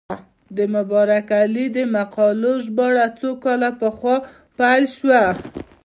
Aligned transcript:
د 0.57 0.59
مبارک 0.75 1.27
علي 1.41 1.65
د 1.77 1.77
مقالو 1.95 2.53
ژباړه 2.65 3.05
څو 3.19 3.29
کاله 3.43 3.69
پخوا 3.79 4.15
پیل 4.59 4.83
شوه. 4.97 5.23